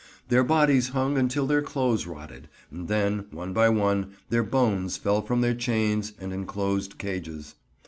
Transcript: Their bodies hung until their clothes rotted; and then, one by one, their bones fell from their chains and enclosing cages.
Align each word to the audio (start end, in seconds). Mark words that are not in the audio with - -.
Their 0.29 0.43
bodies 0.43 0.89
hung 0.97 1.15
until 1.19 1.45
their 1.45 1.61
clothes 1.61 2.07
rotted; 2.07 2.49
and 2.71 2.87
then, 2.87 3.27
one 3.29 3.53
by 3.53 3.69
one, 3.69 4.15
their 4.31 4.41
bones 4.41 4.97
fell 4.97 5.21
from 5.21 5.41
their 5.41 5.53
chains 5.53 6.13
and 6.19 6.33
enclosing 6.33 6.93
cages. 6.97 7.53